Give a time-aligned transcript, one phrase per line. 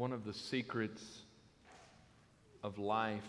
[0.00, 1.02] one of the secrets
[2.62, 3.20] of life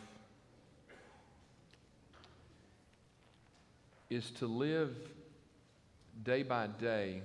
[4.09, 4.95] is to live
[6.23, 7.21] day by day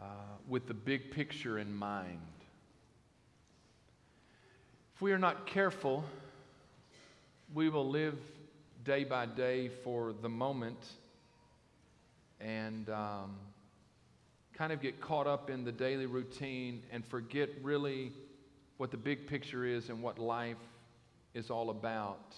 [0.00, 0.04] uh,
[0.48, 2.18] with the big picture in mind.
[4.96, 6.02] If we are not careful,
[7.54, 8.18] we will live
[8.84, 10.88] day by day for the moment
[12.40, 13.36] and um,
[14.60, 18.12] kind of get caught up in the daily routine and forget really
[18.76, 20.58] what the big picture is and what life
[21.32, 22.34] is all about.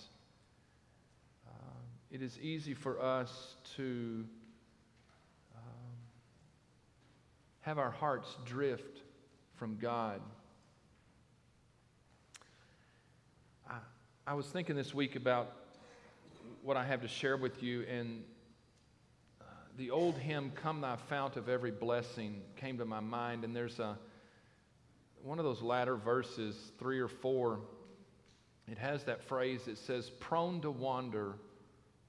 [1.44, 1.80] Uh,
[2.12, 4.24] it is easy for us to
[5.56, 5.96] um,
[7.62, 9.02] have our hearts drift
[9.56, 10.20] from God.
[13.68, 13.78] I,
[14.28, 15.50] I was thinking this week about
[16.62, 18.22] what I have to share with you, and
[19.76, 23.78] the old hymn, Come Thou Fount of Every Blessing, came to my mind, and there's
[23.78, 23.98] a
[25.22, 27.60] one of those latter verses, three or four,
[28.70, 31.34] it has that phrase that says, Prone to wander,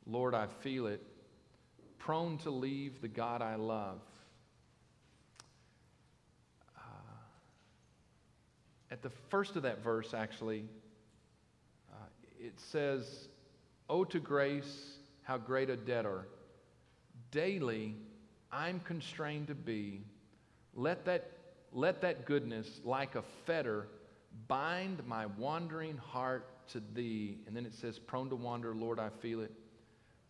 [0.06, 1.02] Lord, I feel it.
[2.00, 4.00] Prone to leave the God I love.
[6.76, 6.82] Uh,
[8.92, 10.66] at the first of that verse, actually,
[11.92, 12.06] uh,
[12.40, 13.28] it says,
[13.90, 16.26] Oh, to grace, how great a debtor.
[17.34, 17.96] Daily,
[18.52, 20.02] I'm constrained to be.
[20.76, 21.32] Let that,
[21.72, 23.88] let that goodness, like a fetter,
[24.48, 27.40] bind my wandering heart to thee.
[27.48, 29.52] And then it says, Prone to wander, Lord, I feel it.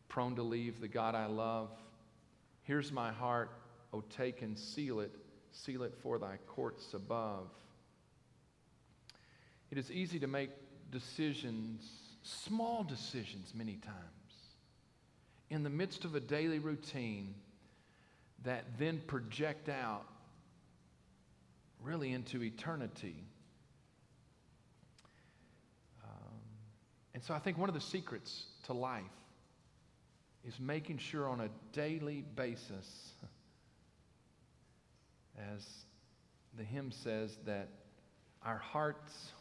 [0.07, 1.71] Prone to leave the God I love.
[2.61, 3.51] Here's my heart.
[3.93, 5.11] O take and seal it.
[5.51, 7.49] Seal it for thy courts above.
[9.71, 10.51] It is easy to make
[10.89, 11.85] decisions
[12.23, 14.22] small decisions many times
[15.49, 17.35] in the midst of a daily routine
[18.43, 20.05] that then project out
[21.81, 23.15] really into eternity.
[26.03, 26.39] Um,
[27.13, 29.03] and so I think one of the secrets to life
[30.45, 33.11] is making sure on a daily basis,
[35.37, 35.65] as
[36.57, 37.69] the hymn says, that
[38.43, 39.31] our hearts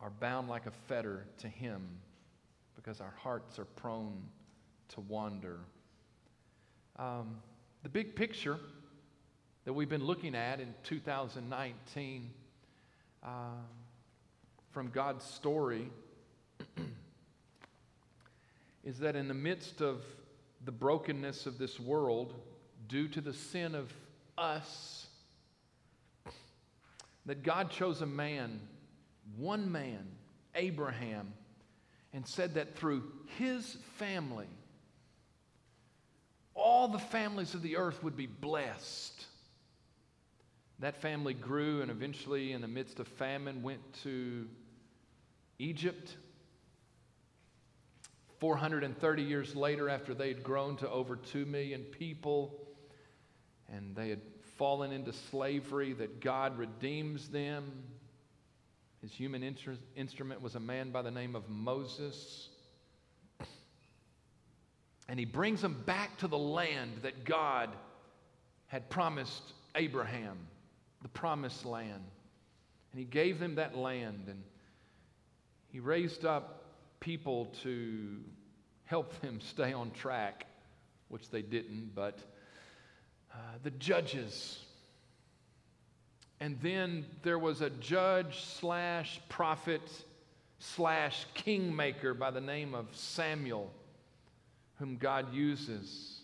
[0.00, 1.86] are bound like a fetter to Him
[2.74, 4.22] because our hearts are prone
[4.90, 5.58] to wander.
[6.96, 7.36] Um,
[7.82, 8.58] the big picture
[9.64, 12.30] that we've been looking at in 2019
[13.22, 13.28] uh,
[14.70, 15.88] from God's story
[18.84, 20.02] is that in the midst of
[20.64, 22.34] the brokenness of this world,
[22.88, 23.92] due to the sin of
[24.36, 25.06] us,
[27.26, 28.60] that God chose a man
[29.36, 30.06] one man,
[30.54, 31.32] Abraham,
[32.12, 33.04] and said that through
[33.38, 34.48] his family,
[36.60, 39.26] all the families of the earth would be blessed.
[40.78, 44.46] That family grew and eventually, in the midst of famine, went to
[45.58, 46.16] Egypt.
[48.38, 52.58] 430 years later, after they had grown to over 2 million people
[53.68, 54.22] and they had
[54.56, 57.84] fallen into slavery, that God redeems them
[59.00, 59.42] his human
[59.96, 62.49] instrument was a man by the name of Moses.
[65.10, 67.68] And he brings them back to the land that God
[68.68, 70.38] had promised Abraham,
[71.02, 72.02] the promised land.
[72.92, 74.24] And he gave them that land.
[74.28, 74.42] And
[75.68, 76.64] he raised up
[77.00, 78.16] people to
[78.84, 80.46] help them stay on track,
[81.08, 82.18] which they didn't, but
[83.34, 84.60] uh, the judges
[86.40, 89.82] and then there was a judge slash prophet
[90.58, 93.70] slash kingmaker by the name of Samuel,
[94.80, 96.22] whom God uses.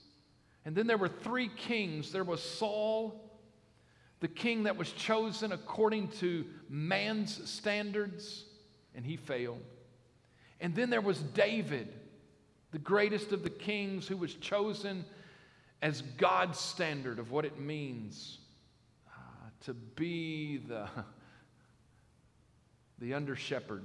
[0.65, 2.11] And then there were three kings.
[2.11, 3.31] There was Saul,
[4.19, 8.45] the king that was chosen according to man's standards,
[8.95, 9.63] and he failed.
[10.60, 11.92] And then there was David,
[12.72, 15.04] the greatest of the kings, who was chosen
[15.83, 18.39] as God's standard of what it means
[19.07, 19.10] uh,
[19.66, 20.89] to be the,
[22.98, 23.84] the under shepherd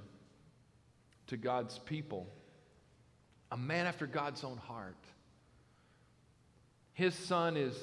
[1.28, 2.26] to God's people,
[3.52, 4.96] a man after God's own heart.
[6.94, 7.76] His son is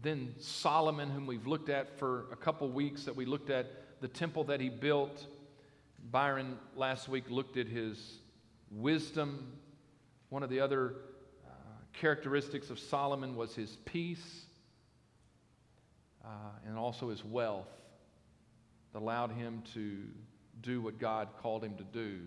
[0.00, 3.66] then Solomon, whom we've looked at for a couple weeks, that we looked at
[4.00, 5.26] the temple that he built.
[6.10, 8.18] Byron last week looked at his
[8.70, 9.52] wisdom.
[10.28, 10.94] One of the other
[11.44, 11.50] uh,
[11.92, 14.44] characteristics of Solomon was his peace
[16.24, 16.28] uh,
[16.66, 17.66] and also his wealth
[18.92, 19.98] that allowed him to
[20.60, 22.20] do what God called him to do.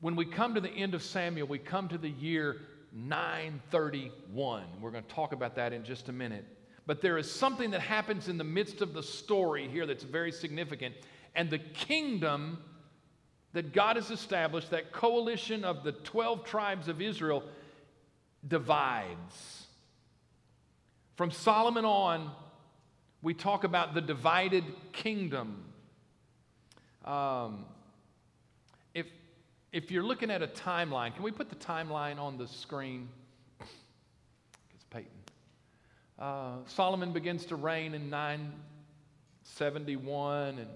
[0.00, 2.56] When we come to the end of Samuel, we come to the year
[2.92, 4.64] 931.
[4.80, 6.46] We're going to talk about that in just a minute.
[6.86, 10.32] But there is something that happens in the midst of the story here that's very
[10.32, 10.94] significant.
[11.34, 12.58] And the kingdom
[13.52, 17.42] that God has established, that coalition of the 12 tribes of Israel,
[18.46, 19.66] divides.
[21.16, 22.30] From Solomon on,
[23.20, 25.62] we talk about the divided kingdom.
[27.04, 27.66] Um,
[29.72, 33.08] if you're looking at a timeline, can we put the timeline on the screen?
[34.74, 35.08] It's Peyton.
[36.18, 40.68] Uh, Solomon begins to reign in 971, and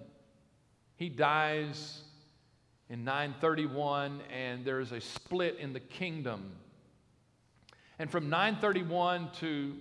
[0.97, 2.03] he dies
[2.89, 6.53] in 931, and there's a split in the kingdom.
[7.99, 9.75] And from 931 to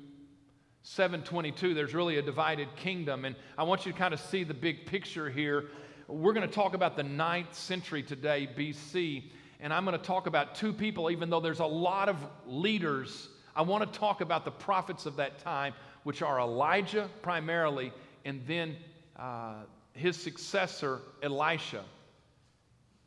[0.81, 3.25] 722, there's really a divided kingdom.
[3.25, 5.65] And I want you to kind of see the big picture here.
[6.07, 9.23] We're going to talk about the ninth century today, BC.
[9.59, 13.29] And I'm going to talk about two people, even though there's a lot of leaders.
[13.55, 15.73] I want to talk about the prophets of that time,
[16.03, 17.93] which are Elijah primarily,
[18.25, 18.75] and then
[19.15, 19.63] uh,
[19.93, 21.85] his successor, Elisha.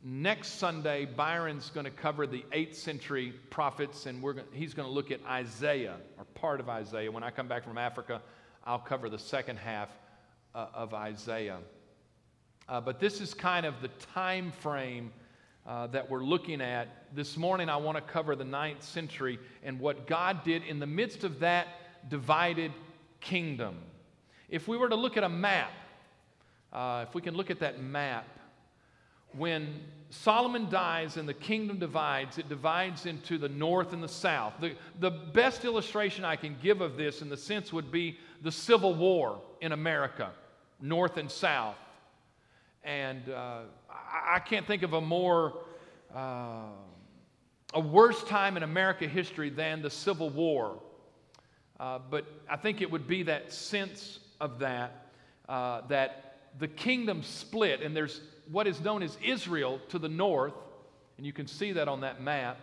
[0.03, 4.87] Next Sunday, Byron's going to cover the 8th century prophets, and we're going, he's going
[4.87, 7.11] to look at Isaiah, or part of Isaiah.
[7.11, 8.21] When I come back from Africa,
[8.63, 9.89] I'll cover the second half
[10.55, 11.59] uh, of Isaiah.
[12.69, 15.11] Uh, but this is kind of the time frame
[15.65, 17.15] uh, that we're looking at.
[17.15, 20.85] This morning, I want to cover the 9th century and what God did in the
[20.85, 21.67] midst of that
[22.09, 22.73] divided
[23.21, 23.77] kingdom.
[24.49, 25.71] If we were to look at a map,
[26.73, 28.27] uh, if we can look at that map,
[29.37, 29.79] when
[30.09, 34.53] Solomon dies and the kingdom divides, it divides into the north and the south.
[34.59, 38.51] The, the best illustration I can give of this, in the sense, would be the
[38.51, 40.31] Civil War in America,
[40.81, 41.77] north and south.
[42.87, 45.55] And uh, I, can't think of a more,
[46.15, 46.69] uh,
[47.73, 50.79] a worse time in America history than the Civil War.
[51.81, 55.07] Uh, but I think it would be that sense of that,
[55.49, 60.53] uh, that the kingdom split, and there's what is known as Israel to the north,
[61.17, 62.57] and you can see that on that map,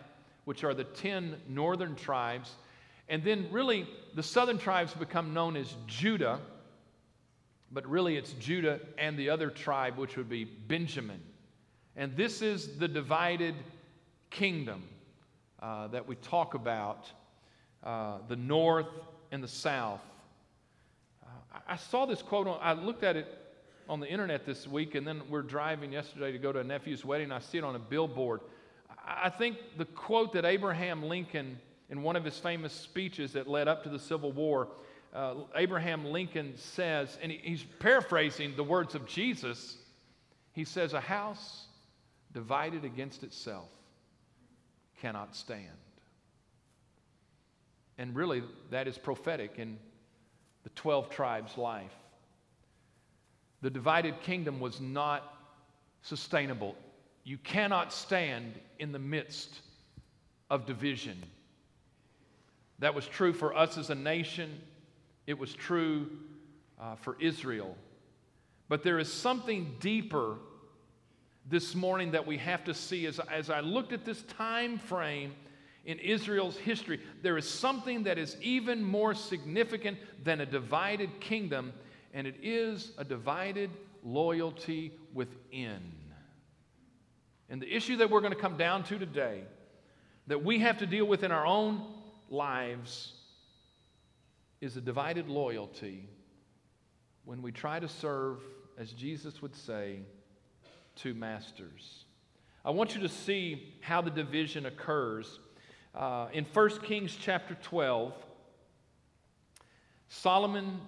[0.45, 2.51] which are the 10 northern tribes.
[3.09, 6.39] And then, really, the southern tribes become known as Judah,
[7.75, 11.21] but really it's Judah and the other tribe, which would be Benjamin.
[11.97, 13.53] And this is the divided
[14.29, 14.83] kingdom
[15.61, 17.11] uh, that we talk about
[17.83, 18.87] uh, the north
[19.33, 19.99] and the south.
[21.21, 23.27] Uh, I saw this quote, on, I looked at it
[23.89, 27.03] on the internet this week, and then we're driving yesterday to go to a nephew's
[27.03, 27.29] wedding.
[27.33, 28.39] I see it on a billboard.
[29.05, 33.67] I think the quote that Abraham Lincoln, in one of his famous speeches that led
[33.67, 34.69] up to the Civil War,
[35.15, 39.77] uh, Abraham Lincoln says, and he's paraphrasing the words of Jesus.
[40.51, 41.65] He says, A house
[42.33, 43.69] divided against itself
[45.01, 45.61] cannot stand.
[47.97, 49.77] And really, that is prophetic in
[50.63, 51.93] the 12 tribes' life
[53.65, 55.33] the divided kingdom was not
[56.03, 56.75] sustainable.
[57.23, 59.59] You cannot stand in the midst
[60.51, 61.17] of division.
[62.77, 64.61] That was true for us as a nation,
[65.27, 66.09] it was true
[66.79, 67.75] uh, for Israel.
[68.67, 70.37] But there is something deeper
[71.47, 75.33] this morning that we have to see as, as I looked at this time frame
[75.85, 76.99] in Israel's history.
[77.21, 81.73] There is something that is even more significant than a divided kingdom,
[82.13, 83.69] and it is a divided
[84.03, 85.91] loyalty within.
[87.49, 89.43] And the issue that we're going to come down to today,
[90.25, 91.85] that we have to deal with in our own
[92.29, 93.13] lives,
[94.61, 96.07] is a divided loyalty
[97.25, 98.39] when we try to serve,
[98.77, 99.99] as Jesus would say,
[100.95, 102.05] two masters.
[102.63, 105.39] I want you to see how the division occurs.
[105.93, 108.13] Uh, in 1 Kings chapter 12,
[110.09, 110.79] Solomon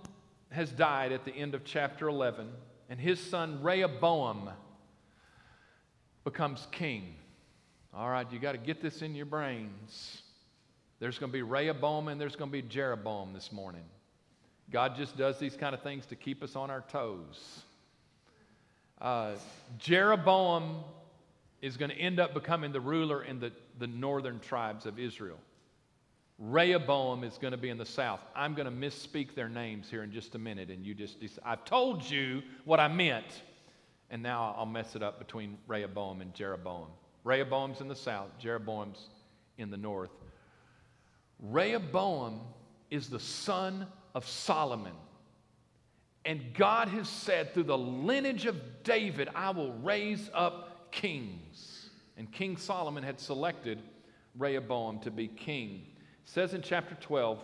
[0.50, 2.50] has died at the end of chapter 11,
[2.90, 4.50] and his son Rehoboam
[6.24, 7.16] becomes king.
[7.94, 10.22] All right, you got to get this in your brains.
[11.00, 13.84] There's going to be Rehoboam and there's going to be Jeroboam this morning.
[14.72, 17.62] God just does these kind of things to keep us on our toes.
[19.00, 19.34] Uh,
[19.78, 20.84] Jeroboam
[21.62, 25.38] is going to end up becoming the ruler in the, the northern tribes of Israel.
[26.40, 28.20] Rehoboam is going to be in the south.
[28.36, 31.18] I'm going to misspeak their names here in just a minute, and you just.
[31.44, 33.42] I've told you what I meant,
[34.12, 36.90] and now I'll mess it up between Rehoboam and Jeroboam.
[37.24, 39.08] Rehoboam's in the south, Jeroboam's
[39.58, 40.12] in the north.
[41.40, 42.42] Rehoboam
[42.90, 44.94] is the son of Solomon.
[46.26, 51.90] And God has said, through the lineage of David, I will raise up kings.
[52.18, 53.80] And King Solomon had selected
[54.36, 55.86] Rehoboam to be king
[56.28, 57.40] says in chapter 12,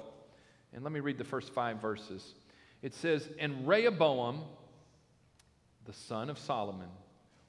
[0.74, 2.36] And let me read the first five verses.
[2.82, 4.42] It says, And Rehoboam,
[5.86, 6.90] the son of Solomon,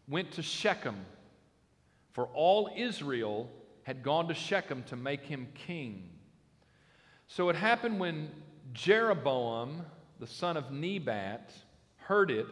[0.08, 1.04] went to Shechem,
[2.12, 3.50] for all Israel
[3.82, 6.08] had gone to Shechem to make him king.
[7.26, 8.30] So it happened when
[8.72, 9.84] Jeroboam,
[10.20, 11.52] the son of Nebat,
[11.96, 12.46] heard it.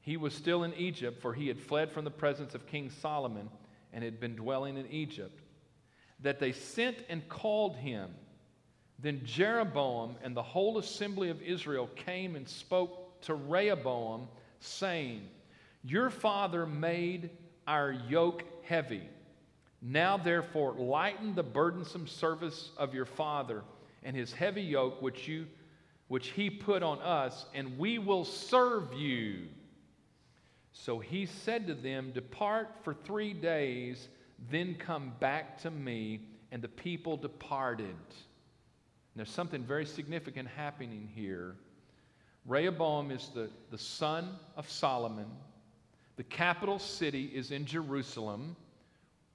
[0.00, 3.48] He was still in Egypt, for he had fled from the presence of King Solomon
[3.92, 5.40] and had been dwelling in Egypt.
[6.20, 8.10] That they sent and called him.
[8.98, 14.28] Then Jeroboam and the whole assembly of Israel came and spoke to Rehoboam,
[14.60, 15.28] saying,
[15.84, 17.30] Your father made
[17.66, 19.08] our yoke heavy.
[19.80, 23.62] Now, therefore, lighten the burdensome service of your father
[24.02, 25.46] and his heavy yoke which, you,
[26.08, 29.46] which he put on us, and we will serve you.
[30.72, 34.08] So he said to them, Depart for three days,
[34.50, 36.20] then come back to me.
[36.50, 37.96] And the people departed.
[39.14, 41.56] There's something very significant happening here.
[42.46, 45.26] Rehoboam is the, the son of Solomon.
[46.16, 48.56] The capital city is in Jerusalem,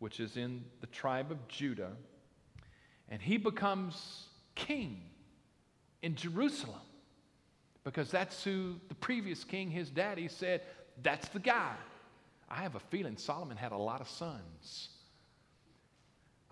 [0.03, 1.93] which is in the tribe of Judah.
[3.07, 4.99] And he becomes king
[6.01, 6.81] in Jerusalem
[7.85, 10.59] because that's who the previous king, his daddy, said,
[11.01, 11.71] That's the guy.
[12.49, 14.89] I have a feeling Solomon had a lot of sons.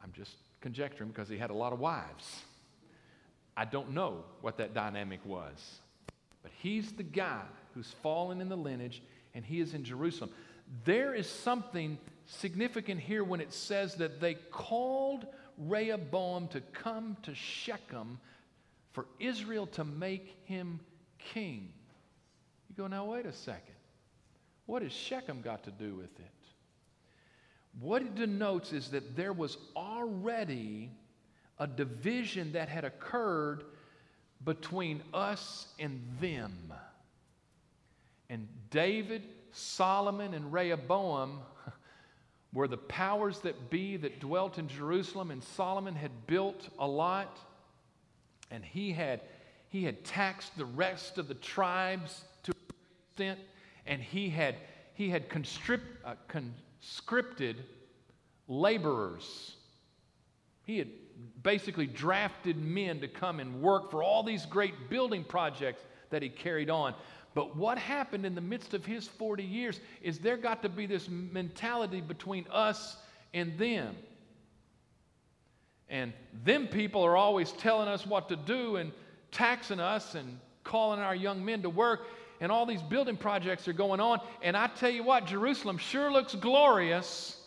[0.02, 2.44] I'm just conjecturing because he had a lot of wives.
[3.58, 5.80] I don't know what that dynamic was.
[6.42, 7.44] But he's the guy
[7.74, 9.04] who's fallen in the lineage
[9.34, 10.30] and he is in Jerusalem.
[10.86, 11.98] There is something
[12.40, 15.26] significant here when it says that they called
[15.58, 18.20] Rehoboam to come to Shechem
[18.94, 20.80] for Israel to make him
[21.20, 21.74] king.
[22.70, 23.76] You go, now wait a second.
[24.66, 26.32] What has Shechem got to do with it?
[27.80, 30.92] What it denotes is that there was already
[31.60, 33.64] a division that had occurred
[34.44, 36.74] between us and them.
[38.30, 41.40] And David, Solomon, and Rehoboam
[42.54, 47.40] were the powers that be that dwelt in Jerusalem, and Solomon had built a lot,
[48.50, 49.22] and he had,
[49.70, 52.54] he had taxed the rest of the tribes to
[53.10, 53.40] extent,
[53.86, 54.56] and he had,
[54.94, 57.64] he had constrict, uh, conscripted
[58.48, 59.56] laborers.
[60.66, 60.90] He had
[61.42, 66.30] basically drafted men to come and work for all these great building projects that he
[66.30, 66.94] carried on.
[67.34, 70.86] But what happened in the midst of his 40 years is there got to be
[70.86, 72.98] this mentality between us
[73.34, 73.96] and them.
[75.90, 78.92] And them people are always telling us what to do and
[79.32, 82.08] taxing us and calling our young men to work.
[82.42, 84.20] And all these building projects are going on.
[84.42, 87.38] And I tell you what, Jerusalem sure looks glorious,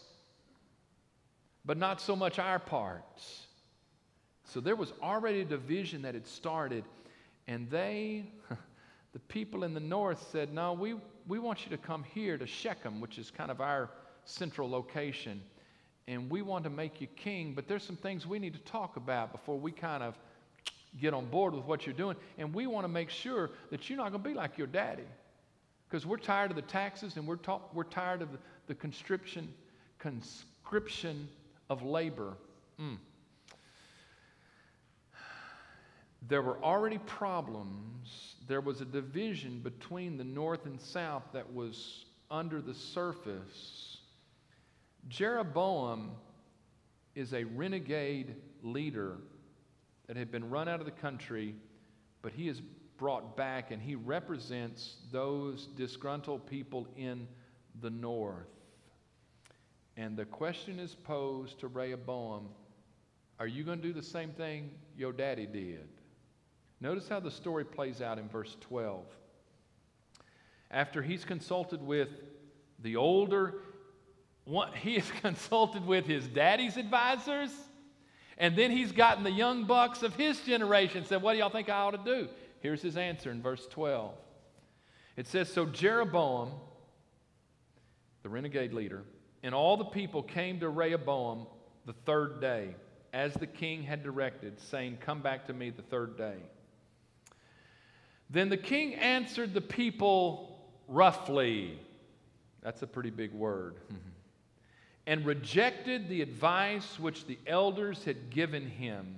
[1.64, 3.46] but not so much our parts.
[4.44, 6.84] So there was already a division that had started.
[7.46, 8.24] And they.
[9.14, 12.46] the people in the north said, No, we, we want you to come here to
[12.46, 13.88] Shechem, which is kind of our
[14.24, 15.40] central location,
[16.06, 18.96] and we want to make you king, but there's some things we need to talk
[18.96, 20.18] about before we kind of
[21.00, 22.16] get on board with what you're doing.
[22.38, 25.04] And we want to make sure that you're not going to be like your daddy.
[25.88, 29.48] Because we're tired of the taxes and we're, ta- we're tired of the, the conscription,
[29.98, 31.28] conscription
[31.70, 32.34] of labor.
[32.80, 32.98] Mm.
[36.28, 42.04] There were already problems there was a division between the north and south that was
[42.30, 43.98] under the surface.
[45.08, 46.12] Jeroboam
[47.14, 49.16] is a renegade leader
[50.06, 51.54] that had been run out of the country,
[52.22, 52.60] but he is
[52.98, 57.26] brought back and he represents those disgruntled people in
[57.80, 58.46] the north.
[59.96, 62.48] And the question is posed to Rehoboam
[63.38, 65.88] Are you going to do the same thing your daddy did?
[66.80, 69.04] Notice how the story plays out in verse 12.
[70.70, 72.08] After he's consulted with
[72.80, 73.54] the older,
[74.76, 77.50] he has consulted with his daddy's advisors,
[78.36, 81.68] and then he's gotten the young bucks of his generation said, What do y'all think
[81.68, 82.28] I ought to do?
[82.60, 84.12] Here's his answer in verse 12.
[85.16, 86.50] It says, So Jeroboam,
[88.22, 89.04] the renegade leader,
[89.42, 91.46] and all the people came to Rehoboam
[91.86, 92.74] the third day,
[93.12, 96.38] as the king had directed, saying, Come back to me the third day.
[98.34, 101.78] Then the king answered the people roughly.
[102.62, 103.76] That's a pretty big word.
[103.76, 104.10] Mm-hmm.
[105.06, 109.14] and rejected the advice which the elders had given him.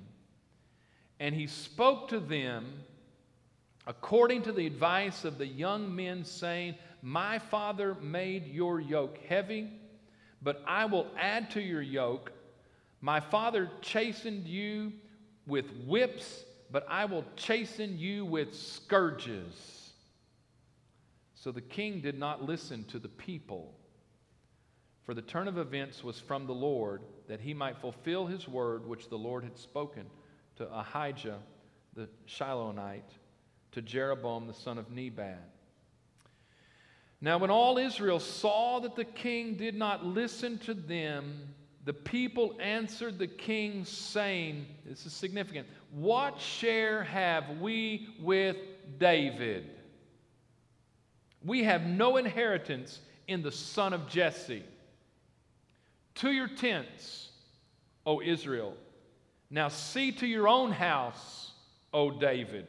[1.19, 2.67] And he spoke to them
[3.87, 9.71] according to the advice of the young men, saying, My father made your yoke heavy,
[10.43, 12.33] but I will add to your yoke.
[13.01, 14.93] My father chastened you
[15.47, 19.93] with whips but I will chasten you with scourges.
[21.35, 23.73] So the king did not listen to the people.
[25.05, 28.87] For the turn of events was from the Lord, that he might fulfill his word
[28.87, 30.07] which the Lord had spoken
[30.57, 31.39] to Ahijah
[31.95, 33.03] the Shilonite,
[33.73, 35.49] to Jeroboam the son of Nebat.
[37.21, 41.55] Now, when all Israel saw that the king did not listen to them,
[41.87, 48.57] the people answered the king, saying, This is significant, what share have we with
[48.99, 49.71] David?
[51.45, 54.65] We have no inheritance in the son of Jesse.
[56.17, 57.29] To your tents,
[58.05, 58.75] O Israel.
[59.49, 61.53] Now see to your own house,
[61.95, 62.67] O David.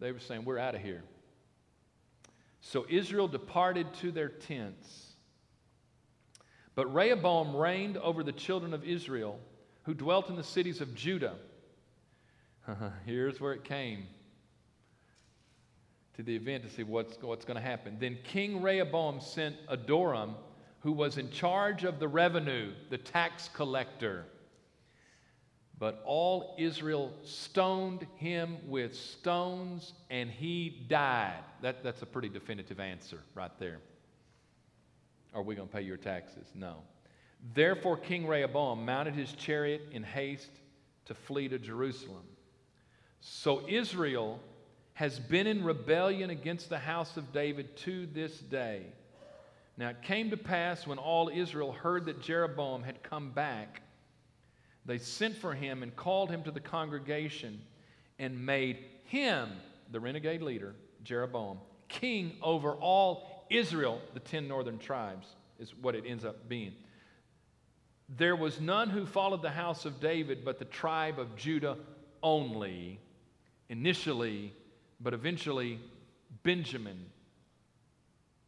[0.00, 1.02] They were saying, We're out of here.
[2.60, 5.11] So Israel departed to their tents.
[6.74, 9.38] But Rehoboam reigned over the children of Israel
[9.84, 11.34] who dwelt in the cities of Judah.
[13.06, 14.06] Here's where it came
[16.14, 17.96] to the event to see what's, what's going to happen.
[17.98, 20.34] Then King Rehoboam sent Adoram,
[20.80, 24.24] who was in charge of the revenue, the tax collector.
[25.78, 31.42] But all Israel stoned him with stones, and he died.
[31.60, 33.80] That, that's a pretty definitive answer right there.
[35.34, 36.46] Are we going to pay your taxes?
[36.54, 36.76] No.
[37.54, 40.50] Therefore, King Rehoboam mounted his chariot in haste
[41.06, 42.22] to flee to Jerusalem.
[43.20, 44.40] So Israel
[44.94, 48.82] has been in rebellion against the house of David to this day.
[49.76, 53.82] Now it came to pass when all Israel heard that Jeroboam had come back,
[54.84, 57.62] they sent for him and called him to the congregation
[58.18, 59.48] and made him,
[59.90, 60.74] the renegade leader,
[61.04, 61.58] Jeroboam,
[61.88, 65.26] king over all Israel, the ten northern tribes,
[65.58, 66.74] is what it ends up being.
[68.08, 71.76] There was none who followed the house of David but the tribe of Judah
[72.22, 73.00] only,
[73.68, 74.52] initially,
[75.00, 75.78] but eventually
[76.42, 77.06] Benjamin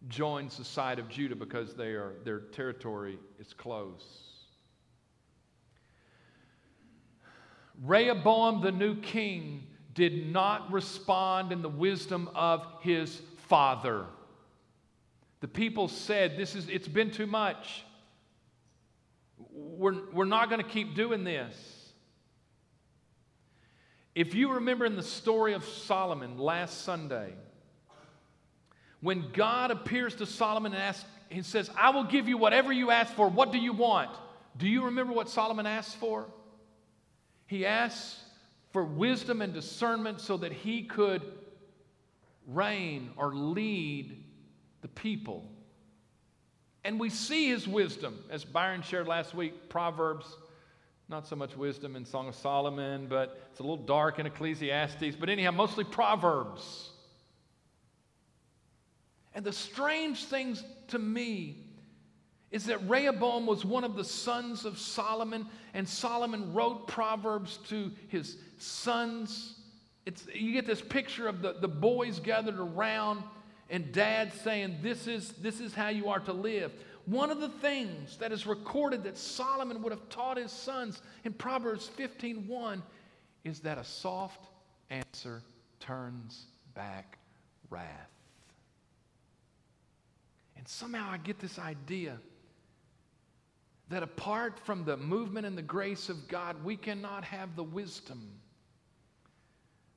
[0.08, 4.04] joins the side of Judah because they are, their territory is close.
[7.82, 14.06] Rehoboam, the new king, did not respond in the wisdom of his father.
[15.44, 17.84] The people said, This is it's been too much.
[19.52, 21.54] We're, we're not going to keep doing this.
[24.14, 27.34] If you remember in the story of Solomon last Sunday,
[29.02, 32.90] when God appears to Solomon and asks, he says, I will give you whatever you
[32.90, 33.28] ask for.
[33.28, 34.12] What do you want?
[34.56, 36.24] Do you remember what Solomon asked for?
[37.48, 38.16] He asked
[38.72, 41.20] for wisdom and discernment so that he could
[42.46, 44.23] reign or lead
[44.84, 45.50] the people.
[46.84, 50.26] And we see his wisdom, as Byron shared last week, Proverbs,
[51.08, 55.16] not so much wisdom in Song of Solomon, but it's a little dark in Ecclesiastes,
[55.18, 56.90] but anyhow, mostly Proverbs.
[59.34, 61.64] And the strange things to me
[62.50, 67.90] is that Rehoboam was one of the sons of Solomon, and Solomon wrote Proverbs to
[68.08, 69.58] his sons.
[70.04, 73.22] It's, you get this picture of the, the boys gathered around
[73.70, 76.72] and dad saying, this is, this is how you are to live.
[77.06, 81.32] One of the things that is recorded that Solomon would have taught his sons in
[81.32, 82.82] Proverbs 15:1
[83.44, 84.48] is that a soft
[84.90, 85.42] answer
[85.80, 87.18] turns back
[87.68, 88.10] wrath.
[90.56, 92.18] And somehow I get this idea
[93.90, 98.30] that apart from the movement and the grace of God, we cannot have the wisdom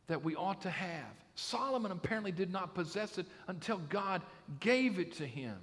[0.07, 1.05] that we ought to have.
[1.39, 4.23] Solomon apparently did not possess it until God
[4.59, 5.55] gave it to him.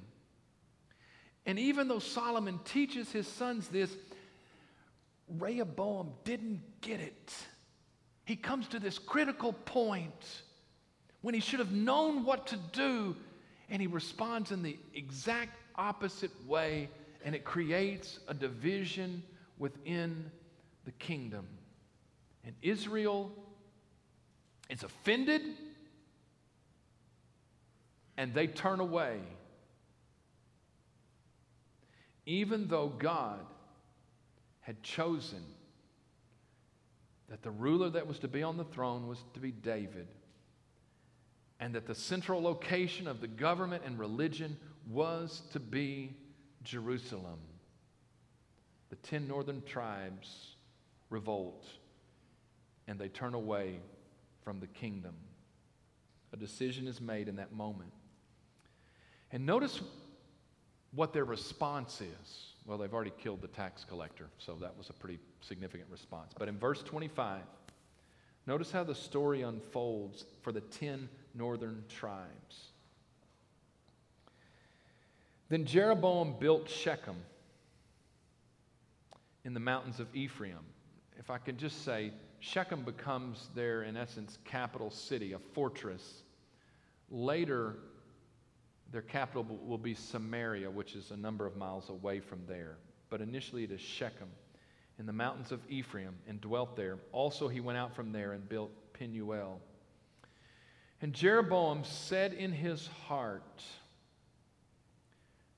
[1.46, 3.90] And even though Solomon teaches his sons this,
[5.28, 7.34] Rehoboam didn't get it.
[8.24, 10.42] He comes to this critical point
[11.22, 13.16] when he should have known what to do,
[13.68, 16.88] and he responds in the exact opposite way
[17.24, 19.22] and it creates a division
[19.58, 20.30] within
[20.84, 21.48] the kingdom.
[22.44, 23.32] And Israel
[24.68, 25.42] is offended
[28.16, 29.20] and they turn away.
[32.27, 33.40] Even though God
[34.61, 35.42] had chosen
[37.29, 40.07] that the ruler that was to be on the throne was to be David,
[41.61, 44.57] and that the central location of the government and religion
[44.88, 46.14] was to be
[46.62, 47.38] Jerusalem.
[48.90, 50.57] The ten northern tribes
[51.11, 51.66] revolt
[52.87, 53.81] and they turn away
[54.42, 55.14] from the kingdom.
[56.33, 57.92] A decision is made in that moment.
[59.35, 59.83] And notice
[60.94, 62.55] what their response is.
[62.64, 66.33] Well, they've already killed the tax collector, so that was a pretty significant response.
[66.38, 67.42] But in verse 25,
[68.47, 72.68] Notice how the story unfolds for the 10 northern tribes.
[75.49, 77.16] Then Jeroboam built Shechem
[79.44, 80.59] in the mountains of Ephraim.
[81.18, 86.23] If I could just say, Shechem becomes their, in essence, capital city, a fortress.
[87.11, 87.77] Later,
[88.94, 92.76] their capital will be Samaria, which is a number of miles away from there.
[93.11, 94.28] But initially, it is Shechem
[95.00, 96.98] in the mountains of Ephraim and dwelt there.
[97.11, 99.61] Also, he went out from there and built Penuel.
[101.02, 103.64] And Jeroboam said in his heart,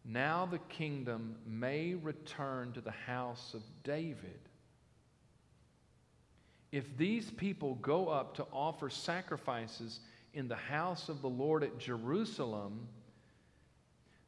[0.02, 4.40] Now the kingdom may return to the house of David.
[6.72, 10.00] If these people go up to offer sacrifices
[10.32, 12.88] in the house of the Lord at Jerusalem,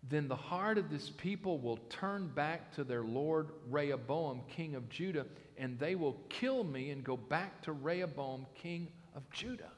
[0.09, 4.89] then the heart of this people will turn back to their Lord Rehoboam, king of
[4.89, 9.71] Judah, and they will kill me and go back to Rehoboam, king of Judah.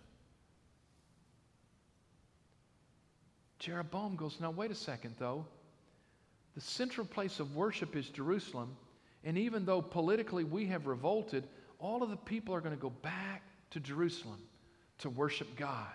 [3.59, 5.45] Jeroboam goes, Now, wait a second, though.
[6.55, 8.77] The central place of worship is Jerusalem,
[9.25, 11.45] and even though politically we have revolted,
[11.79, 14.40] all of the people are going to go back to Jerusalem
[14.99, 15.87] to worship God.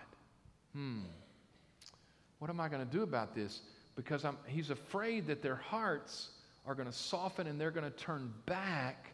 [0.72, 1.00] Hmm.
[2.38, 3.60] What am I going to do about this?
[3.96, 6.28] Because I'm, he's afraid that their hearts
[6.66, 9.12] are going to soften and they're going to turn back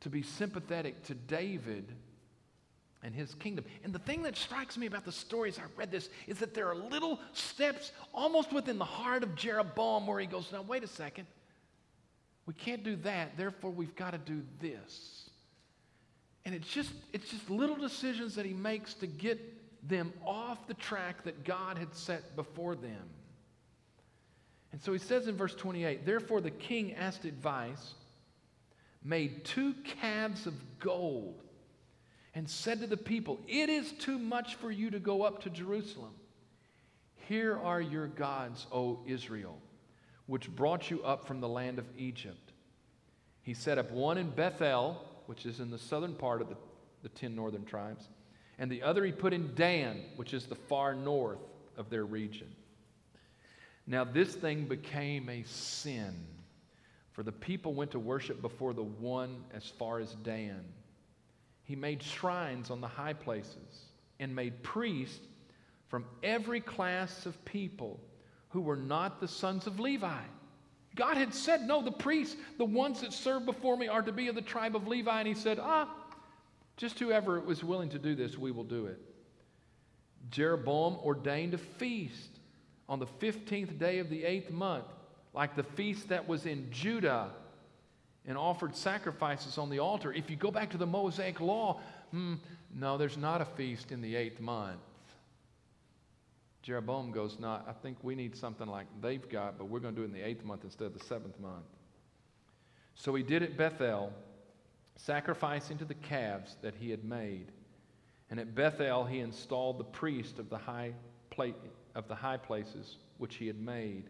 [0.00, 1.90] to be sympathetic to David
[3.02, 3.64] and his kingdom.
[3.82, 6.68] And the thing that strikes me about the stories I read this is that there
[6.68, 10.88] are little steps almost within the heart of Jeroboam where he goes, Now, wait a
[10.88, 11.26] second.
[12.46, 15.30] We can't do that, therefore, we've got to do this.
[16.44, 19.40] And it's just, it's just little decisions that he makes to get
[19.88, 23.02] them off the track that God had set before them.
[24.72, 27.94] And so he says in verse 28 Therefore the king asked advice,
[29.02, 31.42] made two calves of gold,
[32.34, 35.50] and said to the people, It is too much for you to go up to
[35.50, 36.12] Jerusalem.
[37.28, 39.58] Here are your gods, O Israel,
[40.26, 42.52] which brought you up from the land of Egypt.
[43.42, 46.56] He set up one in Bethel, which is in the southern part of the,
[47.02, 48.08] the ten northern tribes,
[48.58, 51.38] and the other he put in Dan, which is the far north
[51.76, 52.48] of their region.
[53.86, 56.14] Now, this thing became a sin,
[57.12, 60.64] for the people went to worship before the one as far as Dan.
[61.62, 63.84] He made shrines on the high places
[64.18, 65.26] and made priests
[65.88, 68.00] from every class of people
[68.48, 70.22] who were not the sons of Levi.
[70.96, 74.28] God had said, No, the priests, the ones that serve before me, are to be
[74.28, 75.18] of the tribe of Levi.
[75.18, 75.88] And he said, Ah,
[76.76, 78.98] just whoever was willing to do this, we will do it.
[80.30, 82.35] Jeroboam ordained a feast
[82.88, 84.86] on the 15th day of the eighth month,
[85.34, 87.30] like the feast that was in Judah,
[88.26, 90.12] and offered sacrifices on the altar.
[90.12, 92.34] If you go back to the Mosaic law, hmm,
[92.74, 94.80] no, there's not a feast in the eighth month.
[96.62, 100.00] Jeroboam goes, No, I think we need something like they've got, but we're going to
[100.00, 101.64] do it in the eighth month instead of the seventh month.
[102.96, 104.12] So he did at Bethel,
[104.96, 107.52] sacrificing to the calves that he had made.
[108.30, 110.94] And at Bethel, he installed the priest of the high
[111.30, 111.54] plate
[111.96, 114.04] of the high places which he had made.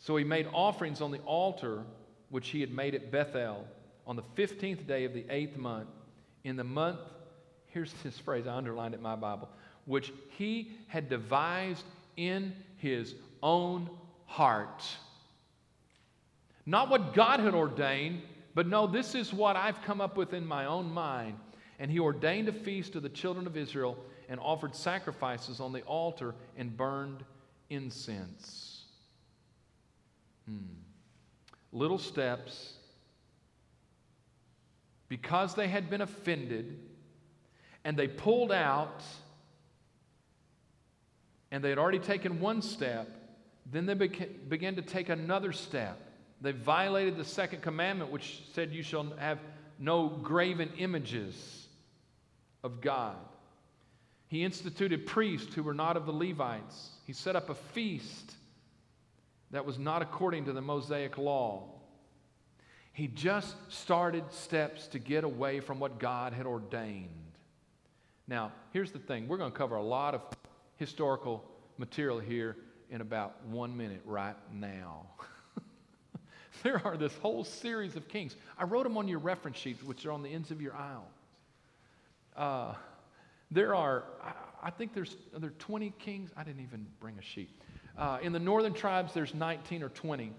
[0.00, 1.84] So he made offerings on the altar
[2.30, 3.64] which he had made at Bethel
[4.06, 5.88] on the 15th day of the eighth month,
[6.42, 6.98] in the month,
[7.68, 9.48] here's this phrase, I underlined it in my Bible,
[9.86, 11.84] which he had devised
[12.16, 13.88] in his own
[14.26, 14.84] heart.
[16.66, 18.22] Not what God had ordained,
[18.54, 21.36] but no, this is what I've come up with in my own mind.
[21.78, 23.96] And he ordained a feast to the children of Israel
[24.28, 27.24] and offered sacrifices on the altar and burned
[27.70, 28.84] incense.
[30.48, 30.58] Hmm.
[31.72, 32.74] Little steps.
[35.08, 36.78] Because they had been offended
[37.84, 39.02] and they pulled out
[41.50, 43.08] and they had already taken one step,
[43.70, 46.00] then they beca- began to take another step.
[46.40, 49.38] They violated the second commandment, which said, You shall have
[49.78, 51.63] no graven images
[52.64, 53.16] of God.
[54.26, 56.90] He instituted priests who were not of the Levites.
[57.06, 58.34] He set up a feast
[59.52, 61.68] that was not according to the Mosaic law.
[62.92, 67.10] He just started steps to get away from what God had ordained.
[68.26, 70.22] Now, here's the thing we're going to cover a lot of
[70.76, 71.44] historical
[71.78, 72.56] material here
[72.90, 75.06] in about one minute right now.
[76.62, 78.36] there are this whole series of kings.
[78.58, 81.06] I wrote them on your reference sheets, which are on the ends of your aisle.
[82.36, 82.74] Uh,
[83.50, 84.04] there are,
[84.62, 86.30] I think there's are there 20 kings.
[86.36, 87.50] I didn't even bring a sheet.
[87.96, 90.32] Uh, in the northern tribes, there's 19 or 20.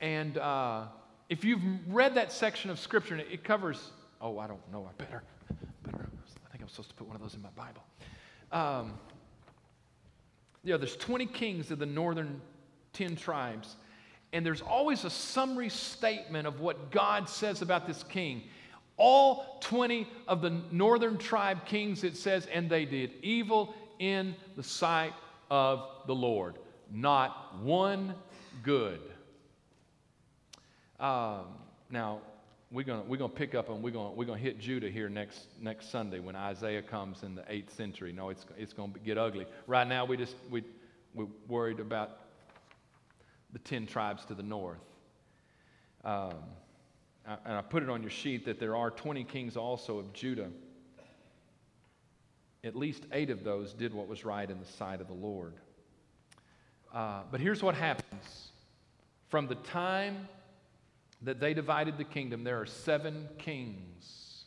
[0.00, 0.84] And uh,
[1.28, 4.88] if you've read that section of scripture, it covers Oh, I don't know.
[4.88, 5.22] I better,
[5.84, 6.08] better.
[6.46, 7.82] I think I'm supposed to put one of those in my Bible.
[8.50, 8.94] Um,
[10.64, 12.40] yeah, there's 20 kings of the northern
[12.94, 13.76] 10 tribes.
[14.32, 18.42] And there's always a summary statement of what God says about this king.
[18.96, 24.62] All 20 of the northern tribe kings, it says, and they did evil in the
[24.62, 25.12] sight
[25.50, 26.56] of the Lord.
[26.90, 28.14] Not one
[28.62, 29.00] good.
[30.98, 31.44] Um,
[31.90, 32.20] now,
[32.72, 35.46] we're going we're gonna pick up and we're going we're gonna hit Judah here next,
[35.60, 38.12] next Sunday when Isaiah comes in the 8th century.
[38.12, 39.46] No, it's, it's going to get ugly.
[39.66, 40.64] Right now, we just, we,
[41.14, 42.18] we're worried about
[43.52, 44.80] the 10 tribes to the north.
[46.04, 46.34] Um,
[47.26, 50.48] and I put it on your sheet that there are 20 kings also of Judah.
[52.62, 55.54] At least eight of those did what was right in the sight of the Lord.
[56.92, 58.50] Uh, but here's what happens
[59.28, 60.28] from the time
[61.22, 64.44] that they divided the kingdom, there are seven kings.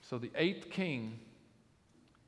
[0.00, 1.18] So the eighth king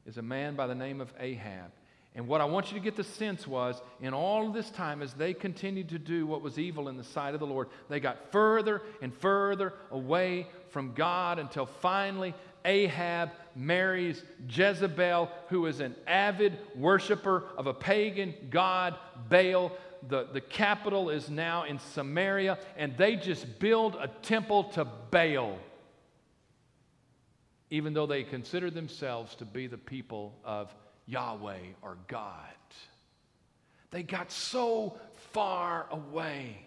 [0.06, 1.70] is a man by the name of Ahab.
[2.16, 5.14] And what I want you to get the sense was, in all this time, as
[5.14, 8.30] they continued to do what was evil in the sight of the Lord, they got
[8.30, 12.32] further and further away from God until finally
[12.64, 18.96] Ahab marries Jezebel, who is an avid worshiper of a pagan god,
[19.28, 19.72] Baal.
[20.08, 25.58] The, the capital is now in Samaria, and they just build a temple to Baal,
[27.70, 30.74] even though they consider themselves to be the people of
[31.06, 32.30] Yahweh or God.
[33.90, 34.98] They got so
[35.32, 36.66] far away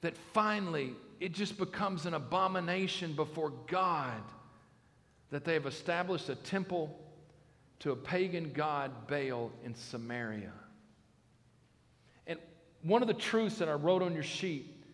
[0.00, 4.22] that finally it just becomes an abomination before God
[5.30, 6.98] that they have established a temple
[7.80, 10.52] to a pagan god, Baal, in Samaria.
[12.26, 12.38] And
[12.82, 14.84] one of the truths that I wrote on your sheet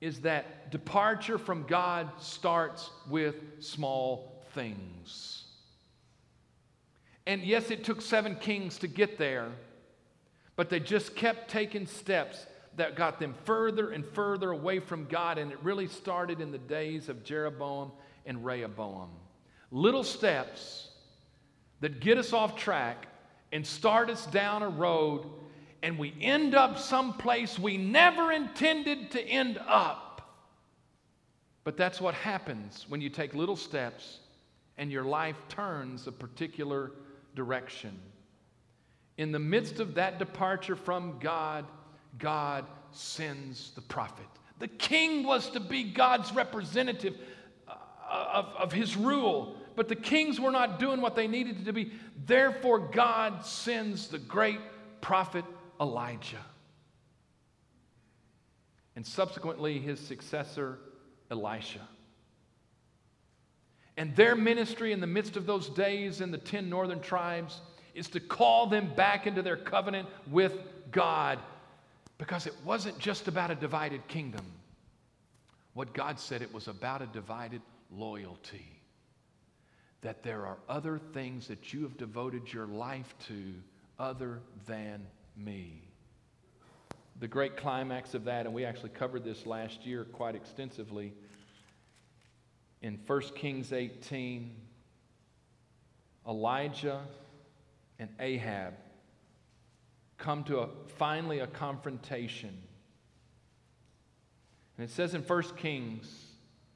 [0.00, 5.43] is that departure from God starts with small things.
[7.26, 9.48] And yes, it took seven kings to get there,
[10.56, 15.38] but they just kept taking steps that got them further and further away from God.
[15.38, 17.92] And it really started in the days of Jeroboam
[18.26, 19.10] and Rehoboam.
[19.70, 20.90] Little steps
[21.80, 23.06] that get us off track
[23.52, 25.26] and start us down a road,
[25.82, 30.34] and we end up someplace we never intended to end up.
[31.62, 34.18] But that's what happens when you take little steps
[34.76, 36.92] and your life turns a particular
[37.34, 37.98] direction.
[39.16, 41.64] In the midst of that departure from God,
[42.18, 44.26] God sends the prophet.
[44.58, 47.16] The king was to be God's representative
[47.68, 47.74] uh,
[48.32, 51.92] of, of his rule, but the kings were not doing what they needed to be.
[52.26, 54.60] Therefore, God sends the great
[55.00, 55.44] prophet
[55.80, 56.44] Elijah.
[58.96, 60.78] And subsequently, his successor,
[61.30, 61.80] Elisha.
[63.96, 67.60] And their ministry in the midst of those days in the 10 northern tribes
[67.94, 70.52] is to call them back into their covenant with
[70.90, 71.38] God
[72.18, 74.44] because it wasn't just about a divided kingdom.
[75.74, 78.66] What God said, it was about a divided loyalty.
[80.02, 83.54] That there are other things that you have devoted your life to
[83.98, 85.82] other than me.
[87.20, 91.12] The great climax of that, and we actually covered this last year quite extensively
[92.84, 94.54] in 1 Kings 18,
[96.28, 97.00] Elijah
[97.98, 98.74] and Ahab
[100.18, 100.68] come to a,
[100.98, 102.54] finally a confrontation.
[104.76, 106.26] And it says in 1 Kings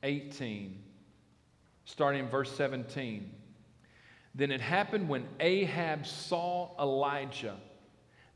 [0.02, 0.82] 18,
[1.84, 3.30] starting in verse 17,
[4.34, 7.56] then it happened when Ahab saw Elijah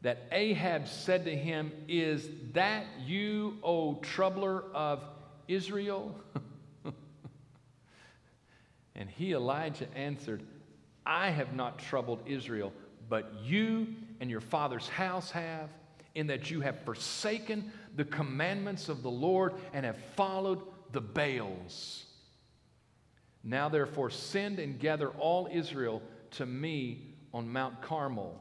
[0.02, 5.02] that Ahab said to him, Is that you, O troubler of
[5.48, 6.14] Israel?
[8.94, 10.42] And he, Elijah, answered,
[11.04, 12.72] I have not troubled Israel,
[13.08, 13.88] but you
[14.20, 15.70] and your father's house have,
[16.14, 20.60] in that you have forsaken the commandments of the Lord and have followed
[20.92, 22.04] the Baals.
[23.42, 26.02] Now, therefore, send and gather all Israel
[26.32, 28.40] to me on Mount Carmel.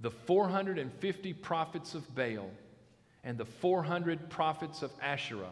[0.00, 2.50] The 450 prophets of Baal
[3.24, 5.50] and the 400 prophets of Asherah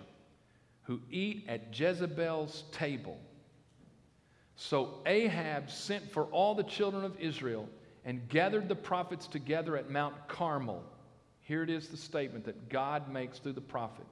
[0.85, 3.19] who eat at Jezebel's table.
[4.57, 7.69] So Ahab sent for all the children of Israel
[8.05, 10.83] and gathered the prophets together at Mount Carmel.
[11.41, 14.07] Here it is the statement that God makes through the prophet.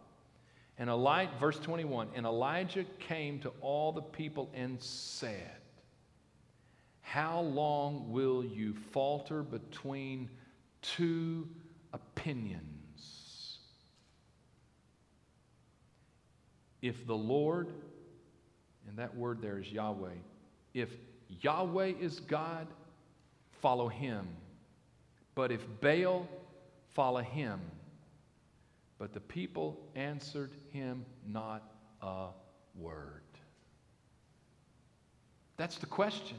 [0.78, 5.52] And Elijah, verse 21, and Elijah came to all the people and said,
[7.02, 10.30] How long will you falter between
[10.80, 11.46] two
[11.92, 12.71] opinions?
[16.82, 17.68] If the Lord,
[18.88, 20.10] and that word there is Yahweh,
[20.74, 20.90] if
[21.40, 22.66] Yahweh is God,
[23.60, 24.28] follow him.
[25.34, 26.28] But if Baal,
[26.90, 27.60] follow him.
[28.98, 31.62] But the people answered him not
[32.02, 32.28] a
[32.74, 33.22] word.
[35.56, 36.38] That's the question.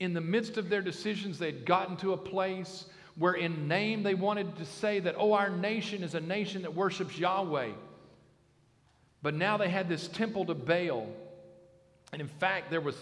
[0.00, 2.86] In the midst of their decisions, they'd gotten to a place
[3.18, 6.74] where, in name, they wanted to say that, oh, our nation is a nation that
[6.74, 7.70] worships Yahweh.
[9.22, 11.08] But now they had this temple to Baal.
[12.12, 12.96] And in fact, there was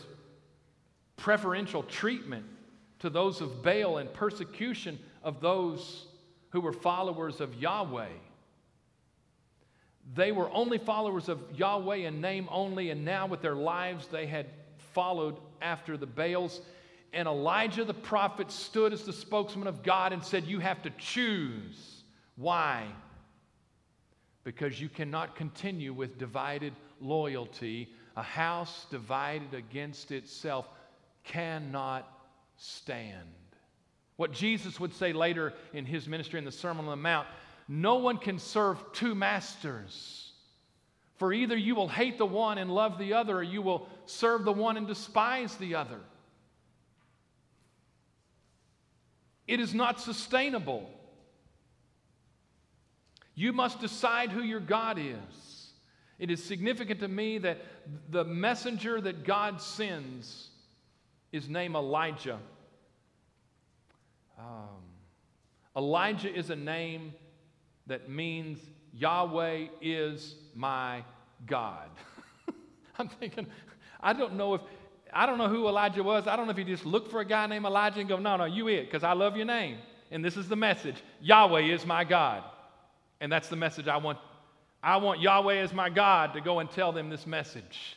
[1.17, 2.47] preferential treatment
[3.01, 6.07] to those of Baal and persecution of those
[6.51, 8.09] who were followers of Yahweh.
[10.15, 14.27] They were only followers of Yahweh in name only, and now with their lives they
[14.27, 14.47] had
[14.95, 16.63] followed after the Baals.
[17.17, 20.91] And Elijah the prophet stood as the spokesman of God and said, You have to
[20.99, 22.03] choose.
[22.37, 22.87] Why?
[24.45, 27.89] Because you cannot continue with divided loyalty.
[28.19, 30.69] A house divided against itself
[31.25, 32.07] cannot
[32.59, 33.25] stand.
[34.17, 37.27] What Jesus would say later in his ministry in the Sermon on the Mount
[37.67, 40.33] no one can serve two masters.
[41.17, 44.45] For either you will hate the one and love the other, or you will serve
[44.45, 45.99] the one and despise the other.
[49.47, 50.91] It is not sustainable.
[53.35, 55.71] You must decide who your God is.
[56.19, 57.59] It is significant to me that
[58.11, 60.49] the messenger that God sends
[61.31, 62.39] is named Elijah.
[64.39, 64.83] Um,
[65.77, 67.13] Elijah is a name
[67.87, 68.59] that means
[68.95, 71.05] Yahweh is my
[71.47, 71.91] God.
[72.99, 73.47] I'm thinking,
[74.01, 74.61] I don't know if,
[75.13, 76.27] I don't know who Elijah was.
[76.27, 78.37] I don't know if he just looked for a guy named Elijah and go, no,
[78.37, 79.79] no, you it, because I love your name.
[80.11, 82.45] And this is the message Yahweh is my God.
[83.21, 84.19] And that's the message I want.
[84.83, 87.97] I want Yahweh as my God to go and tell them this message.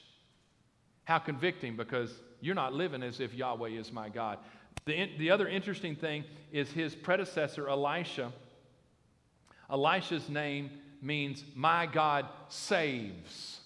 [1.04, 4.38] How convicting, because you're not living as if Yahweh is my God.
[4.86, 8.32] The, the other interesting thing is his predecessor, Elisha
[9.69, 13.60] Elisha's name means, My God saves.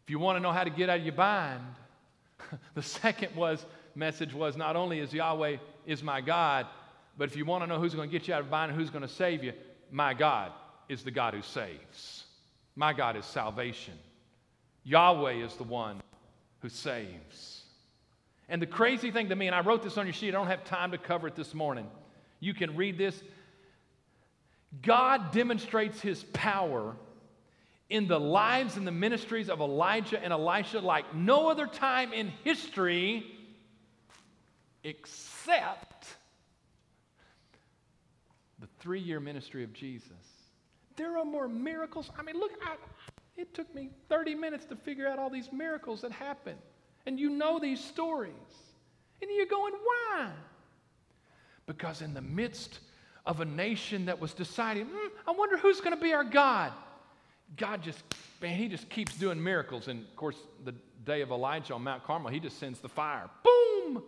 [0.11, 1.63] you want to know how to get out of your bind,
[2.75, 6.67] the second was message was not only is Yahweh is my God,
[7.17, 8.79] but if you want to know who's going to get you out of bind and
[8.79, 9.53] who's going to save you,
[9.89, 10.51] my God
[10.89, 12.25] is the God who saves.
[12.75, 13.93] My God is salvation.
[14.83, 16.01] Yahweh is the one
[16.59, 17.63] who saves.
[18.49, 20.47] And the crazy thing to me, and I wrote this on your sheet, I don't
[20.47, 21.87] have time to cover it this morning.
[22.39, 23.21] You can read this.
[24.81, 26.95] God demonstrates his power
[27.91, 32.29] in the lives and the ministries of Elijah and Elisha like no other time in
[32.45, 33.25] history
[34.85, 36.07] except
[38.59, 40.07] the three year ministry of Jesus.
[40.95, 42.09] There are more miracles.
[42.17, 42.75] I mean, look, I,
[43.35, 46.59] it took me 30 minutes to figure out all these miracles that happened.
[47.05, 48.31] And you know these stories.
[49.21, 50.29] And you're going, why?
[51.65, 52.79] Because in the midst
[53.25, 56.71] of a nation that was deciding, mm, I wonder who's going to be our God,
[57.57, 58.03] God just,
[58.41, 59.87] man, he just keeps doing miracles.
[59.87, 60.73] And of course, the
[61.05, 63.29] day of Elijah on Mount Carmel, he just sends the fire.
[63.43, 64.03] Boom!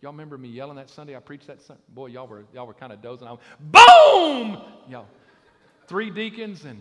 [0.00, 1.16] Y'all remember me yelling that Sunday?
[1.16, 1.82] I preached that Sunday.
[1.88, 3.26] Boy, y'all were, y'all were kind of dozing.
[3.26, 4.62] I Boom!
[4.88, 5.06] Y'all,
[5.86, 6.80] three deacons and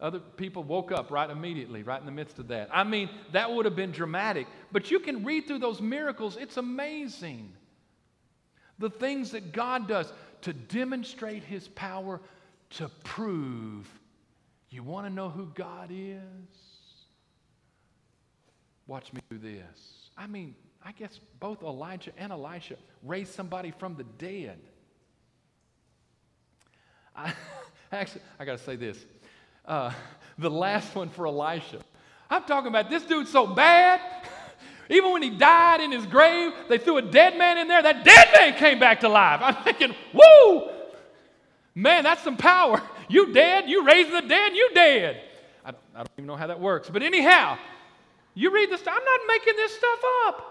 [0.00, 2.70] other people woke up right immediately, right in the midst of that.
[2.72, 4.46] I mean, that would have been dramatic.
[4.72, 7.52] But you can read through those miracles, it's amazing
[8.80, 12.20] the things that God does to demonstrate His power,
[12.70, 13.88] to prove.
[14.70, 16.20] You want to know who God is?
[18.86, 20.10] Watch me do this.
[20.16, 20.54] I mean,
[20.84, 24.58] I guess both Elijah and Elisha raised somebody from the dead.
[27.14, 27.32] I,
[27.92, 28.98] actually, I got to say this.
[29.66, 29.92] Uh,
[30.38, 31.80] the last one for Elisha.
[32.28, 34.00] I'm talking about this dude so bad.
[34.88, 37.82] Even when he died in his grave, they threw a dead man in there.
[37.82, 39.40] That dead man came back to life.
[39.42, 40.68] I'm thinking, woo!
[41.74, 42.80] Man, that's some power.
[43.10, 45.20] You dead, you raising the dead, you dead.
[45.64, 46.88] I, I don't even know how that works.
[46.88, 47.58] But anyhow,
[48.34, 50.46] you read this, I'm not making this stuff up.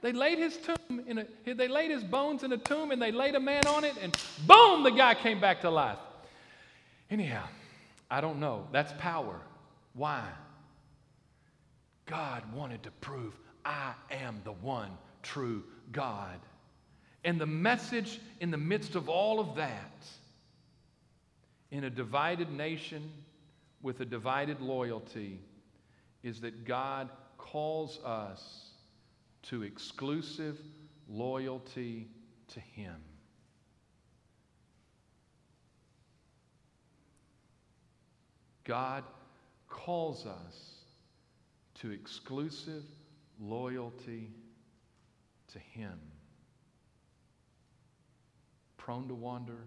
[0.00, 3.12] They laid his tomb in a, they laid his bones in a tomb and they
[3.12, 4.16] laid a man on it, and
[4.46, 5.98] boom, the guy came back to life.
[7.10, 7.44] Anyhow,
[8.10, 8.66] I don't know.
[8.72, 9.40] That's power.
[9.94, 10.22] Why?
[12.06, 14.90] God wanted to prove I am the one
[15.22, 16.38] true God.
[17.24, 20.06] And the message in the midst of all of that,
[21.70, 23.10] in a divided nation
[23.82, 25.40] with a divided loyalty,
[26.22, 28.70] is that God calls us
[29.42, 30.58] to exclusive
[31.08, 32.08] loyalty
[32.48, 32.96] to Him.
[38.64, 39.04] God
[39.68, 40.74] calls us
[41.76, 42.82] to exclusive
[43.40, 44.30] loyalty
[45.52, 45.98] to Him.
[48.76, 49.64] Prone to wander,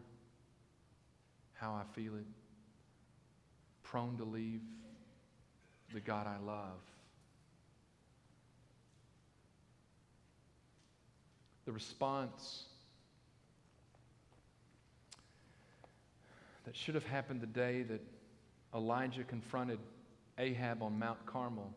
[1.61, 2.25] how I feel it.
[3.83, 4.61] Prone to leave
[5.93, 6.79] the God I love.
[11.65, 12.63] The response
[16.65, 18.01] that should have happened the day that
[18.73, 19.77] Elijah confronted
[20.39, 21.71] Ahab on Mount Carmel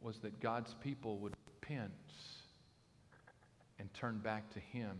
[0.00, 1.92] was that God's people would repent
[3.78, 4.96] and turn back to Him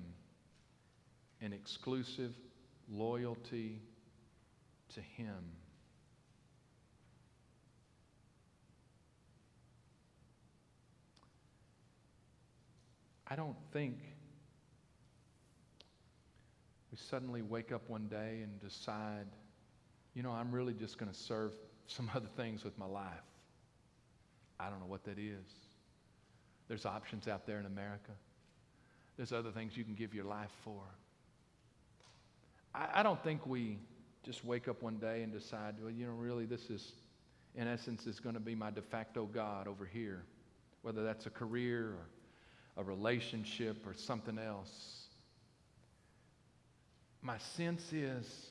[1.40, 2.34] in exclusive
[2.90, 3.80] loyalty
[4.94, 5.44] to Him.
[13.30, 13.98] I don't think
[16.90, 19.26] we suddenly wake up one day and decide,
[20.14, 21.52] you know, I'm really just going to serve
[21.86, 23.12] some other things with my life.
[24.58, 25.46] I don't know what that is.
[26.68, 28.12] There's options out there in America.
[29.16, 30.82] There's other things you can give your life for.
[32.78, 33.78] I, I don't think we
[34.22, 36.92] just wake up one day and decide, well, you know, really, this is,
[37.54, 40.24] in essence, is going to be my de facto God over here,
[40.82, 42.06] whether that's a career or
[42.76, 45.06] a relationship or something else.
[47.20, 48.50] My sense is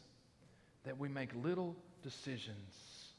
[0.84, 3.14] that we make little decisions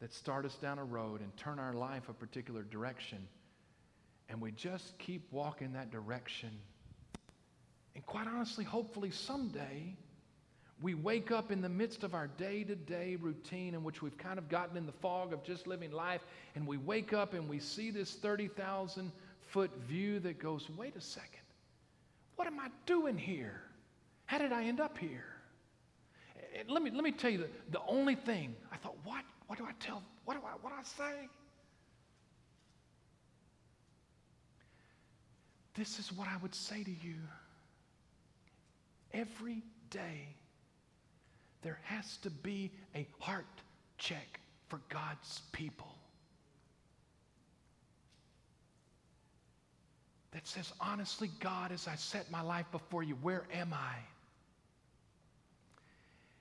[0.00, 3.18] that start us down a road and turn our life a particular direction.
[4.28, 6.50] And we just keep walking that direction.
[7.94, 9.96] And quite honestly, hopefully someday,
[10.80, 14.16] we wake up in the midst of our day to day routine in which we've
[14.16, 16.20] kind of gotten in the fog of just living life,
[16.54, 19.10] and we wake up and we see this 30,000
[19.48, 21.40] foot view that goes, wait a second,
[22.36, 23.62] what am I doing here?
[24.26, 25.24] How did I end up here?
[26.68, 29.24] Let me, let me tell you the, the only thing I thought, what?
[29.48, 30.02] What do I tell?
[30.24, 31.28] What do I, what do I say?
[35.74, 37.16] This is what I would say to you.
[39.12, 40.28] Every day,
[41.62, 43.46] there has to be a heart
[43.96, 45.94] check for God's people.
[50.32, 53.94] That says, honestly, God, as I set my life before you, where am I?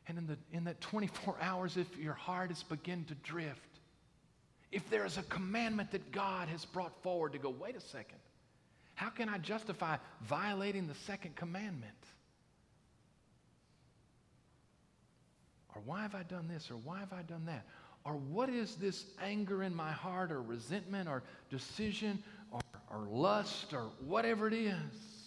[0.08, 3.80] And in, the, in that 24 hours, if your heart has begun to drift,
[4.72, 8.20] if there is a commandment that God has brought forward to go, wait a second,
[8.96, 11.94] how can I justify violating the second commandment?
[15.78, 16.72] Or why have I done this?
[16.72, 17.66] Or why have I done that?
[18.04, 21.22] Or what is this anger in my heart, or resentment, or
[21.52, 25.18] decision, or, or lust, or whatever it is?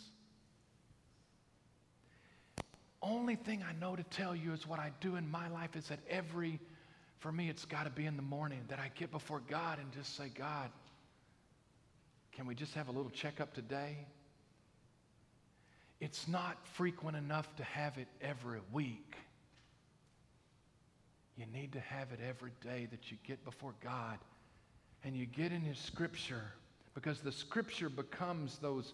[3.03, 5.89] only thing I know to tell you is what I do in my life is
[5.89, 6.61] that every,
[7.19, 9.91] for me, it's got to be in the morning that I get before God and
[9.93, 10.71] just say, God,
[12.33, 13.97] can we just have a little checkup today?
[15.99, 19.17] It's not frequent enough to have it every week.
[21.37, 24.19] You need to have it every day that you get before God
[25.05, 26.53] and you get in His Scripture
[26.95, 28.93] because the Scripture becomes those,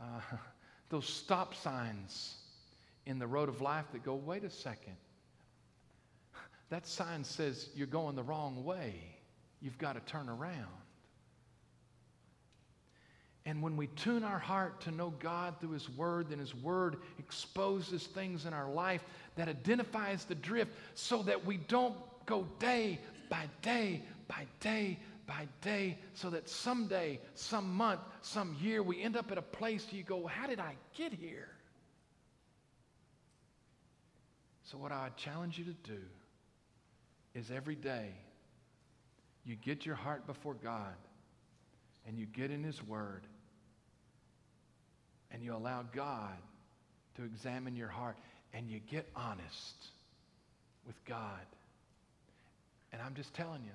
[0.00, 0.20] uh,
[0.88, 2.36] those stop signs
[3.04, 4.96] in the road of life that go, wait a second.
[6.68, 8.94] That sign says you're going the wrong way.
[9.60, 10.66] You've got to turn around.
[13.44, 16.96] And when we tune our heart to know God through His Word, then His Word
[17.20, 19.04] exposes things in our life
[19.36, 21.94] that identifies the drift so that we don't
[22.26, 22.98] go day
[23.30, 29.16] by day by day by day, so that someday, some month, some year, we end
[29.16, 31.48] up at a place you go, How did I get here?
[34.64, 36.00] So, what I challenge you to do
[37.34, 38.10] is every day
[39.44, 40.94] you get your heart before God
[42.06, 43.26] and you get in His Word
[45.30, 46.36] and you allow God
[47.16, 48.16] to examine your heart
[48.56, 49.76] and you get honest
[50.86, 51.44] with God.
[52.90, 53.72] And I'm just telling you,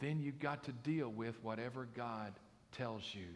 [0.00, 2.32] then you've got to deal with whatever God
[2.76, 3.28] tells you.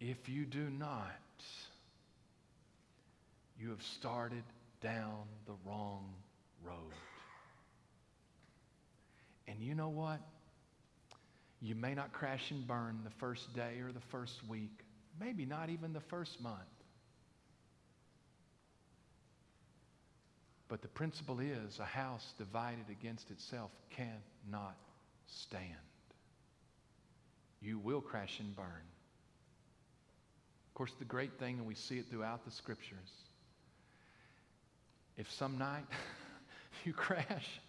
[0.00, 1.10] If you do not,
[3.60, 4.44] you have started
[4.82, 6.06] down the wrong
[6.66, 6.94] road.
[9.46, 10.20] And you know what?
[11.60, 14.72] You may not crash and burn the first day or the first week,
[15.20, 16.60] maybe not even the first month.
[20.68, 24.76] But the principle is a house divided against itself cannot
[25.26, 25.64] stand.
[27.60, 28.66] You will crash and burn.
[28.66, 33.10] Of course, the great thing, and we see it throughout the scriptures,
[35.16, 35.84] if some night
[36.84, 37.60] you crash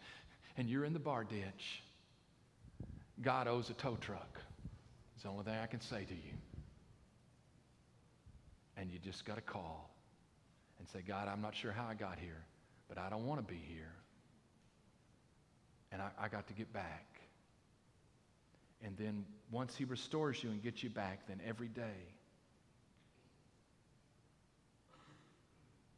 [0.57, 1.83] and you're in the bar ditch,
[3.21, 4.39] God owes a tow truck.
[5.13, 6.33] It's the only thing I can say to you.
[8.77, 9.89] And you just got to call
[10.79, 12.43] and say, God, I'm not sure how I got here,
[12.87, 13.93] but I don't want to be here.
[15.91, 17.05] And I, I got to get back.
[18.83, 22.13] And then once He restores you and gets you back, then every day,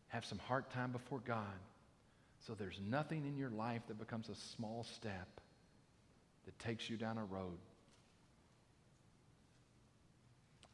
[0.10, 1.44] have some heart time before God.
[2.46, 5.28] So there's nothing in your life that becomes a small step
[6.46, 7.58] that takes you down a road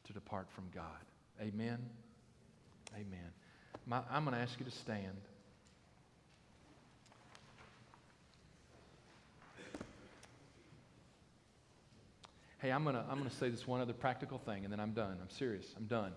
[0.06, 0.84] to depart from God.
[1.42, 1.80] Amen.
[2.94, 3.32] Amen.
[3.88, 5.18] My, I'm going to ask you to stand.
[12.64, 14.80] Hey, I'm going to I'm going to say this one other practical thing, and then
[14.80, 15.18] I'm done.
[15.22, 15.66] I'm serious.
[15.76, 16.14] I'm done.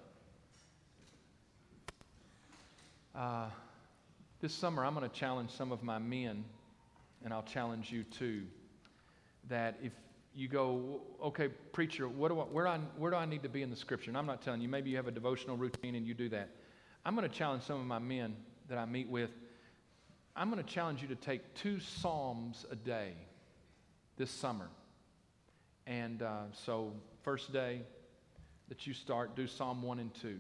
[3.13, 3.49] Uh,
[4.41, 6.45] this summer, I'm going to challenge some of my men,
[7.25, 8.45] and I'll challenge you too,
[9.49, 9.91] that if
[10.37, 13.63] you go, okay, preacher, what do I, where, I, where do I need to be
[13.63, 14.11] in the scripture?
[14.11, 16.51] And I'm not telling you, maybe you have a devotional routine and you do that.
[17.05, 18.37] I'm going to challenge some of my men
[18.69, 19.31] that I meet with.
[20.37, 23.15] I'm going to challenge you to take two Psalms a day
[24.17, 24.69] this summer.
[25.87, 27.82] And uh, so, first day
[28.68, 30.37] that you start, do Psalm 1 and 2.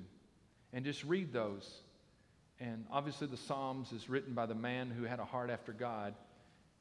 [0.72, 1.70] And just read those.
[2.58, 6.14] And obviously, the Psalms is written by the man who had a heart after God.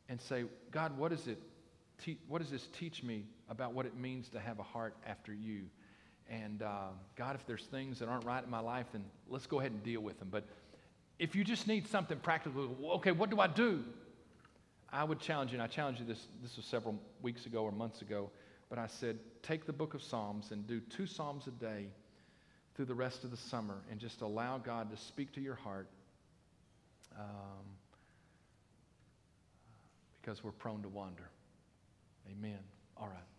[0.07, 1.39] And say, God, what is it
[2.03, 5.34] te- what does this teach me about what it means to have a heart after
[5.34, 5.63] you?
[6.30, 9.59] And uh, God, if there's things that aren't right in my life, then let's go
[9.59, 10.30] ahead and deal with them.
[10.32, 10.45] But
[11.20, 13.84] if you just need something practical, okay, what do I do?
[14.91, 17.72] I would challenge you, and I challenged you this, this was several weeks ago or
[17.72, 18.30] months ago,
[18.70, 21.88] but I said, take the book of Psalms and do two Psalms a day
[22.76, 25.88] through the rest of the summer and just allow God to speak to your heart
[27.18, 27.66] um,
[30.22, 31.30] because we're prone to wander.
[32.30, 32.59] Amen.
[32.97, 33.35] All right.